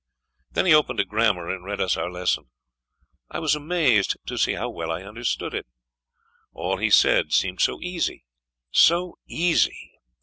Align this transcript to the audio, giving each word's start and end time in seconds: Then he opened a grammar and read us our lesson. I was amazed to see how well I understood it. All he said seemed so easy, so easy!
Then 0.49 0.65
he 0.65 0.73
opened 0.73 0.99
a 0.99 1.05
grammar 1.05 1.47
and 1.51 1.63
read 1.63 1.79
us 1.79 1.95
our 1.95 2.09
lesson. 2.09 2.49
I 3.29 3.37
was 3.37 3.53
amazed 3.53 4.17
to 4.25 4.35
see 4.39 4.53
how 4.53 4.67
well 4.67 4.89
I 4.91 5.03
understood 5.03 5.53
it. 5.53 5.67
All 6.53 6.77
he 6.77 6.89
said 6.89 7.31
seemed 7.33 7.61
so 7.61 7.79
easy, 7.83 8.25
so 8.71 9.19
easy! 9.27 9.91